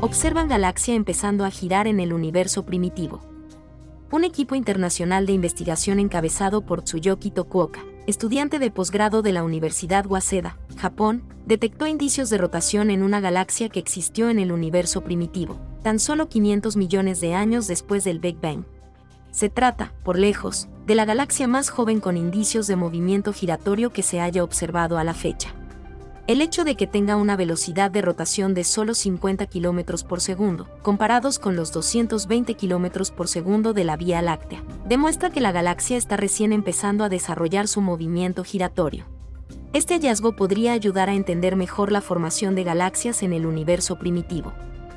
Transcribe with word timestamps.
observan 0.00 0.46
galaxia 0.46 0.94
empezando 0.94 1.44
a 1.44 1.50
girar 1.50 1.88
en 1.88 1.98
el 1.98 2.12
universo 2.12 2.64
primitivo. 2.64 3.20
Un 4.12 4.24
equipo 4.24 4.54
internacional 4.54 5.26
de 5.26 5.32
investigación 5.32 5.98
encabezado 5.98 6.64
por 6.64 6.82
Tsuyoki 6.82 7.30
Tokuoka, 7.30 7.84
estudiante 8.06 8.58
de 8.58 8.70
posgrado 8.70 9.22
de 9.22 9.32
la 9.32 9.42
Universidad 9.42 10.06
Waseda, 10.06 10.56
Japón, 10.78 11.24
detectó 11.46 11.86
indicios 11.86 12.30
de 12.30 12.38
rotación 12.38 12.90
en 12.90 13.02
una 13.02 13.20
galaxia 13.20 13.68
que 13.68 13.80
existió 13.80 14.30
en 14.30 14.38
el 14.38 14.52
universo 14.52 15.02
primitivo, 15.02 15.58
tan 15.82 15.98
solo 15.98 16.28
500 16.28 16.76
millones 16.76 17.20
de 17.20 17.34
años 17.34 17.66
después 17.66 18.04
del 18.04 18.20
Big 18.20 18.40
Bang. 18.40 18.64
Se 19.32 19.50
trata, 19.50 19.92
por 20.04 20.16
lejos, 20.16 20.68
de 20.86 20.94
la 20.94 21.04
galaxia 21.06 21.48
más 21.48 21.70
joven 21.70 22.00
con 22.00 22.16
indicios 22.16 22.66
de 22.66 22.76
movimiento 22.76 23.32
giratorio 23.32 23.90
que 23.90 24.02
se 24.02 24.20
haya 24.20 24.44
observado 24.44 24.96
a 24.96 25.04
la 25.04 25.12
fecha. 25.12 25.57
El 26.28 26.42
hecho 26.42 26.64
de 26.64 26.74
que 26.74 26.86
tenga 26.86 27.16
una 27.16 27.36
velocidad 27.36 27.90
de 27.90 28.02
rotación 28.02 28.52
de 28.52 28.62
solo 28.62 28.92
50 28.92 29.46
km 29.46 30.04
por 30.04 30.20
segundo, 30.20 30.68
comparados 30.82 31.38
con 31.38 31.56
los 31.56 31.72
220 31.72 32.54
km 32.54 33.10
por 33.12 33.28
segundo 33.28 33.72
de 33.72 33.84
la 33.84 33.96
Vía 33.96 34.20
Láctea, 34.20 34.62
demuestra 34.86 35.30
que 35.30 35.40
la 35.40 35.52
galaxia 35.52 35.96
está 35.96 36.18
recién 36.18 36.52
empezando 36.52 37.02
a 37.02 37.08
desarrollar 37.08 37.66
su 37.66 37.80
movimiento 37.80 38.44
giratorio. 38.44 39.06
Este 39.72 39.94
hallazgo 39.94 40.36
podría 40.36 40.74
ayudar 40.74 41.08
a 41.08 41.14
entender 41.14 41.56
mejor 41.56 41.90
la 41.90 42.02
formación 42.02 42.54
de 42.54 42.64
galaxias 42.64 43.22
en 43.22 43.32
el 43.32 43.46
universo 43.46 43.98
primitivo. 43.98 44.52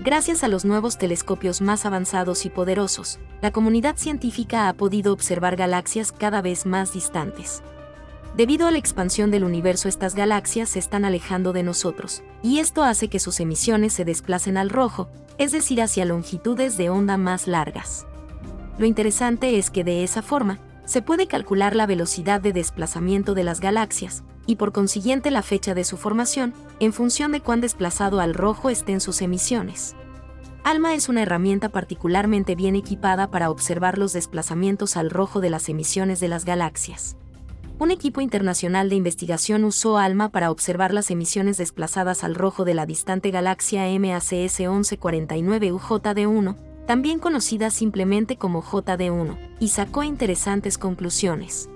Gracias 0.00 0.42
a 0.42 0.48
los 0.48 0.64
nuevos 0.64 0.98
telescopios 0.98 1.60
más 1.60 1.86
avanzados 1.86 2.44
y 2.46 2.50
poderosos, 2.50 3.20
la 3.40 3.52
comunidad 3.52 3.96
científica 3.96 4.68
ha 4.68 4.72
podido 4.72 5.12
observar 5.12 5.54
galaxias 5.54 6.10
cada 6.10 6.42
vez 6.42 6.66
más 6.66 6.92
distantes. 6.92 7.62
Debido 8.36 8.66
a 8.66 8.70
la 8.70 8.78
expansión 8.78 9.30
del 9.30 9.44
universo 9.44 9.88
estas 9.88 10.14
galaxias 10.14 10.70
se 10.70 10.78
están 10.78 11.04
alejando 11.04 11.52
de 11.52 11.62
nosotros, 11.62 12.22
y 12.42 12.60
esto 12.60 12.82
hace 12.82 13.08
que 13.08 13.18
sus 13.18 13.40
emisiones 13.40 13.92
se 13.92 14.06
desplacen 14.06 14.56
al 14.56 14.70
rojo, 14.70 15.08
es 15.36 15.52
decir, 15.52 15.82
hacia 15.82 16.06
longitudes 16.06 16.78
de 16.78 16.88
onda 16.88 17.18
más 17.18 17.46
largas. 17.46 18.06
Lo 18.78 18.86
interesante 18.86 19.58
es 19.58 19.70
que 19.70 19.84
de 19.84 20.02
esa 20.02 20.22
forma, 20.22 20.60
se 20.86 21.02
puede 21.02 21.26
calcular 21.26 21.76
la 21.76 21.86
velocidad 21.86 22.40
de 22.40 22.54
desplazamiento 22.54 23.34
de 23.34 23.44
las 23.44 23.60
galaxias, 23.60 24.24
y 24.46 24.56
por 24.56 24.72
consiguiente 24.72 25.30
la 25.30 25.42
fecha 25.42 25.74
de 25.74 25.84
su 25.84 25.98
formación, 25.98 26.54
en 26.80 26.94
función 26.94 27.32
de 27.32 27.42
cuán 27.42 27.60
desplazado 27.60 28.18
al 28.18 28.32
rojo 28.32 28.70
estén 28.70 29.02
sus 29.02 29.20
emisiones. 29.20 29.94
ALMA 30.64 30.94
es 30.94 31.10
una 31.10 31.22
herramienta 31.22 31.68
particularmente 31.68 32.54
bien 32.54 32.76
equipada 32.76 33.30
para 33.30 33.50
observar 33.50 33.98
los 33.98 34.14
desplazamientos 34.14 34.96
al 34.96 35.10
rojo 35.10 35.40
de 35.40 35.50
las 35.50 35.68
emisiones 35.68 36.18
de 36.18 36.28
las 36.28 36.46
galaxias 36.46 37.16
un 37.78 37.90
equipo 37.90 38.20
internacional 38.20 38.88
de 38.88 38.96
investigación 38.96 39.64
usó 39.64 39.98
ALMA 39.98 40.30
para 40.30 40.50
observar 40.50 40.94
las 40.94 41.10
emisiones 41.10 41.56
desplazadas 41.56 42.24
al 42.24 42.34
rojo 42.34 42.64
de 42.64 42.74
la 42.74 42.86
distante 42.86 43.30
galaxia 43.30 43.84
MACS 43.98 44.60
1149 44.60 45.72
UJD1, 45.72 46.56
también 46.86 47.18
conocida 47.18 47.70
simplemente 47.70 48.36
como 48.36 48.62
JD1, 48.62 49.36
y 49.60 49.68
sacó 49.68 50.02
interesantes 50.02 50.78
conclusiones. 50.78 51.68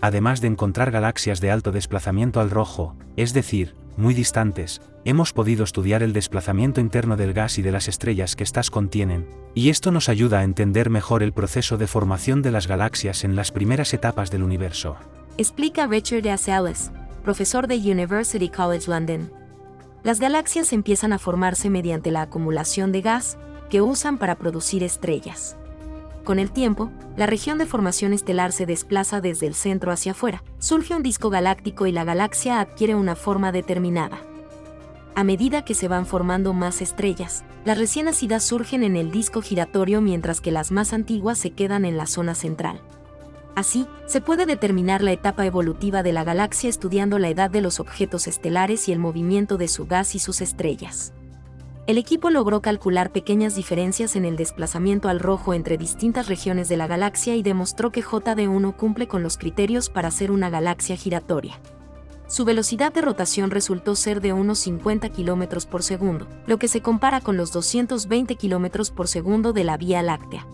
Además 0.00 0.40
de 0.40 0.48
encontrar 0.48 0.90
galaxias 0.90 1.40
de 1.40 1.50
alto 1.50 1.72
desplazamiento 1.72 2.40
al 2.40 2.50
rojo, 2.50 2.94
es 3.16 3.32
decir, 3.32 3.74
muy 3.96 4.12
distantes, 4.12 4.82
hemos 5.06 5.32
podido 5.32 5.64
estudiar 5.64 6.02
el 6.02 6.12
desplazamiento 6.12 6.82
interno 6.82 7.16
del 7.16 7.32
gas 7.32 7.58
y 7.58 7.62
de 7.62 7.72
las 7.72 7.88
estrellas 7.88 8.36
que 8.36 8.44
éstas 8.44 8.70
contienen, 8.70 9.26
y 9.54 9.70
esto 9.70 9.90
nos 9.90 10.10
ayuda 10.10 10.40
a 10.40 10.44
entender 10.44 10.90
mejor 10.90 11.22
el 11.22 11.32
proceso 11.32 11.78
de 11.78 11.86
formación 11.86 12.42
de 12.42 12.50
las 12.50 12.66
galaxias 12.66 13.24
en 13.24 13.36
las 13.36 13.52
primeras 13.52 13.94
etapas 13.94 14.30
del 14.30 14.42
universo 14.42 14.96
explica 15.38 15.86
Richard 15.86 16.26
S. 16.26 16.50
Ellis, 16.50 16.90
profesor 17.22 17.66
de 17.66 17.76
University 17.76 18.48
College 18.48 18.90
London. 18.90 19.30
Las 20.02 20.20
galaxias 20.20 20.72
empiezan 20.72 21.12
a 21.12 21.18
formarse 21.18 21.68
mediante 21.68 22.10
la 22.10 22.22
acumulación 22.22 22.92
de 22.92 23.02
gas, 23.02 23.36
que 23.68 23.82
usan 23.82 24.16
para 24.16 24.36
producir 24.36 24.82
estrellas. 24.82 25.56
Con 26.24 26.38
el 26.38 26.50
tiempo, 26.50 26.90
la 27.16 27.26
región 27.26 27.58
de 27.58 27.66
formación 27.66 28.12
estelar 28.12 28.52
se 28.52 28.66
desplaza 28.66 29.20
desde 29.20 29.46
el 29.46 29.54
centro 29.54 29.92
hacia 29.92 30.12
afuera, 30.12 30.42
surge 30.58 30.94
un 30.94 31.02
disco 31.02 31.30
galáctico 31.30 31.86
y 31.86 31.92
la 31.92 32.04
galaxia 32.04 32.60
adquiere 32.60 32.94
una 32.94 33.16
forma 33.16 33.52
determinada. 33.52 34.18
A 35.14 35.24
medida 35.24 35.64
que 35.64 35.74
se 35.74 35.88
van 35.88 36.06
formando 36.06 36.52
más 36.52 36.82
estrellas, 36.82 37.44
las 37.64 37.78
recién 37.78 38.06
nacidas 38.06 38.44
surgen 38.44 38.82
en 38.84 38.96
el 38.96 39.10
disco 39.10 39.42
giratorio 39.42 40.00
mientras 40.00 40.40
que 40.40 40.50
las 40.50 40.72
más 40.72 40.92
antiguas 40.92 41.38
se 41.38 41.50
quedan 41.50 41.84
en 41.84 41.96
la 41.96 42.06
zona 42.06 42.34
central. 42.34 42.80
Así, 43.56 43.86
se 44.04 44.20
puede 44.20 44.44
determinar 44.44 45.02
la 45.02 45.12
etapa 45.12 45.46
evolutiva 45.46 46.02
de 46.02 46.12
la 46.12 46.24
galaxia 46.24 46.68
estudiando 46.68 47.18
la 47.18 47.30
edad 47.30 47.50
de 47.50 47.62
los 47.62 47.80
objetos 47.80 48.26
estelares 48.26 48.86
y 48.86 48.92
el 48.92 48.98
movimiento 48.98 49.56
de 49.56 49.66
su 49.66 49.86
gas 49.86 50.14
y 50.14 50.18
sus 50.18 50.42
estrellas. 50.42 51.14
El 51.86 51.96
equipo 51.96 52.28
logró 52.28 52.60
calcular 52.60 53.12
pequeñas 53.12 53.54
diferencias 53.54 54.14
en 54.14 54.26
el 54.26 54.36
desplazamiento 54.36 55.08
al 55.08 55.20
rojo 55.20 55.54
entre 55.54 55.78
distintas 55.78 56.28
regiones 56.28 56.68
de 56.68 56.76
la 56.76 56.86
galaxia 56.86 57.34
y 57.34 57.42
demostró 57.42 57.90
que 57.92 58.04
JD1 58.04 58.76
cumple 58.76 59.08
con 59.08 59.22
los 59.22 59.38
criterios 59.38 59.88
para 59.88 60.10
ser 60.10 60.32
una 60.32 60.50
galaxia 60.50 60.96
giratoria. 60.96 61.58
Su 62.28 62.44
velocidad 62.44 62.92
de 62.92 63.00
rotación 63.00 63.50
resultó 63.50 63.94
ser 63.94 64.20
de 64.20 64.34
unos 64.34 64.58
50 64.58 65.08
km 65.08 65.64
por 65.64 65.82
segundo, 65.82 66.26
lo 66.46 66.58
que 66.58 66.68
se 66.68 66.82
compara 66.82 67.22
con 67.22 67.38
los 67.38 67.52
220 67.52 68.36
km 68.36 68.90
por 68.90 69.08
segundo 69.08 69.54
de 69.54 69.64
la 69.64 69.78
Vía 69.78 70.02
Láctea. 70.02 70.46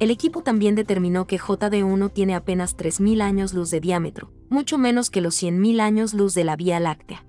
El 0.00 0.10
equipo 0.10 0.40
también 0.40 0.74
determinó 0.74 1.26
que 1.26 1.38
JD1 1.38 2.10
tiene 2.10 2.34
apenas 2.34 2.74
3.000 2.74 3.20
años 3.20 3.52
luz 3.52 3.70
de 3.70 3.80
diámetro, 3.80 4.32
mucho 4.48 4.78
menos 4.78 5.10
que 5.10 5.20
los 5.20 5.40
100.000 5.42 5.78
años 5.82 6.14
luz 6.14 6.32
de 6.32 6.42
la 6.42 6.56
Vía 6.56 6.80
Láctea. 6.80 7.26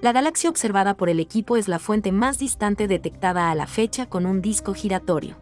La 0.00 0.12
galaxia 0.12 0.48
observada 0.48 0.96
por 0.96 1.08
el 1.08 1.18
equipo 1.18 1.56
es 1.56 1.66
la 1.66 1.80
fuente 1.80 2.12
más 2.12 2.38
distante 2.38 2.86
detectada 2.86 3.50
a 3.50 3.54
la 3.56 3.66
fecha 3.66 4.06
con 4.06 4.26
un 4.26 4.42
disco 4.42 4.74
giratorio. 4.74 5.34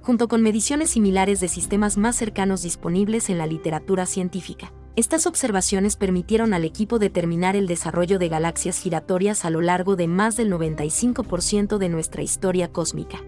Junto 0.00 0.26
con 0.26 0.40
mediciones 0.40 0.88
similares 0.88 1.38
de 1.40 1.48
sistemas 1.48 1.98
más 1.98 2.16
cercanos 2.16 2.62
disponibles 2.62 3.28
en 3.28 3.36
la 3.36 3.46
literatura 3.46 4.06
científica, 4.06 4.72
estas 4.94 5.26
observaciones 5.26 5.96
permitieron 5.96 6.54
al 6.54 6.64
equipo 6.64 6.98
determinar 6.98 7.56
el 7.56 7.66
desarrollo 7.66 8.18
de 8.18 8.30
galaxias 8.30 8.78
giratorias 8.78 9.44
a 9.44 9.50
lo 9.50 9.60
largo 9.60 9.96
de 9.96 10.08
más 10.08 10.38
del 10.38 10.50
95% 10.50 11.76
de 11.76 11.88
nuestra 11.90 12.22
historia 12.22 12.72
cósmica. 12.72 13.20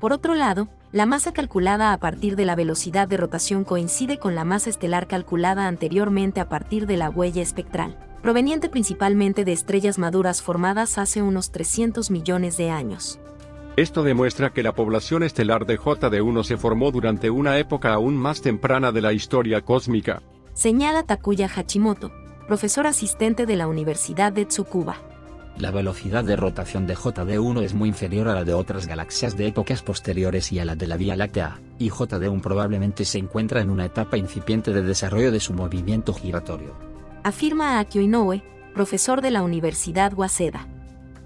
Por 0.00 0.12
otro 0.12 0.34
lado, 0.34 0.68
la 0.92 1.06
masa 1.06 1.32
calculada 1.32 1.92
a 1.92 1.98
partir 1.98 2.36
de 2.36 2.44
la 2.44 2.54
velocidad 2.54 3.08
de 3.08 3.16
rotación 3.16 3.64
coincide 3.64 4.18
con 4.18 4.34
la 4.34 4.44
masa 4.44 4.70
estelar 4.70 5.08
calculada 5.08 5.66
anteriormente 5.66 6.40
a 6.40 6.48
partir 6.48 6.86
de 6.86 6.96
la 6.96 7.10
huella 7.10 7.42
espectral, 7.42 7.98
proveniente 8.22 8.68
principalmente 8.68 9.44
de 9.44 9.52
estrellas 9.52 9.98
maduras 9.98 10.40
formadas 10.40 10.98
hace 10.98 11.20
unos 11.20 11.50
300 11.50 12.10
millones 12.10 12.56
de 12.56 12.70
años. 12.70 13.18
Esto 13.76 14.02
demuestra 14.02 14.50
que 14.50 14.62
la 14.62 14.72
población 14.72 15.22
estelar 15.22 15.66
de 15.66 15.78
JD1 15.78 16.42
se 16.44 16.56
formó 16.56 16.90
durante 16.90 17.30
una 17.30 17.58
época 17.58 17.92
aún 17.92 18.16
más 18.16 18.40
temprana 18.40 18.92
de 18.92 19.02
la 19.02 19.12
historia 19.12 19.62
cósmica. 19.62 20.22
Señala 20.52 21.04
Takuya 21.04 21.48
Hachimoto, 21.48 22.10
profesor 22.46 22.86
asistente 22.86 23.46
de 23.46 23.56
la 23.56 23.68
Universidad 23.68 24.32
de 24.32 24.46
Tsukuba. 24.46 24.96
La 25.58 25.72
velocidad 25.72 26.22
de 26.22 26.36
rotación 26.36 26.86
de 26.86 26.94
JD1 26.94 27.64
es 27.64 27.74
muy 27.74 27.88
inferior 27.88 28.28
a 28.28 28.34
la 28.34 28.44
de 28.44 28.54
otras 28.54 28.86
galaxias 28.86 29.36
de 29.36 29.48
épocas 29.48 29.82
posteriores 29.82 30.52
y 30.52 30.60
a 30.60 30.64
la 30.64 30.76
de 30.76 30.86
la 30.86 30.96
Vía 30.96 31.16
Láctea, 31.16 31.58
y 31.80 31.90
JD1 31.90 32.40
probablemente 32.40 33.04
se 33.04 33.18
encuentra 33.18 33.60
en 33.60 33.70
una 33.70 33.84
etapa 33.84 34.16
incipiente 34.16 34.72
de 34.72 34.82
desarrollo 34.82 35.32
de 35.32 35.40
su 35.40 35.52
movimiento 35.54 36.14
giratorio. 36.14 36.76
Afirma 37.24 37.80
Akio 37.80 38.00
Inoue, 38.00 38.44
profesor 38.72 39.20
de 39.20 39.32
la 39.32 39.42
Universidad 39.42 40.12
Waseda. 40.14 40.68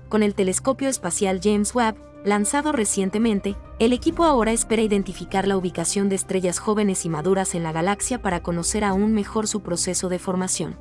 Con 0.08 0.22
el 0.22 0.34
telescopio 0.34 0.88
espacial 0.88 1.40
James 1.42 1.74
Webb, 1.74 1.96
lanzado 2.24 2.72
recientemente, 2.72 3.54
el 3.78 3.92
equipo 3.92 4.24
ahora 4.24 4.52
espera 4.52 4.80
identificar 4.80 5.46
la 5.46 5.58
ubicación 5.58 6.08
de 6.08 6.14
estrellas 6.14 6.58
jóvenes 6.58 7.04
y 7.04 7.10
maduras 7.10 7.54
en 7.54 7.64
la 7.64 7.72
galaxia 7.72 8.22
para 8.22 8.42
conocer 8.42 8.82
aún 8.82 9.12
mejor 9.12 9.46
su 9.46 9.60
proceso 9.60 10.08
de 10.08 10.18
formación. 10.18 10.76